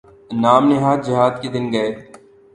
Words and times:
نام 0.41 0.63
نہاد 0.69 0.99
جہاد 1.07 1.33
کے 1.41 1.47
دن 1.53 1.65
گئے۔ 1.73 1.89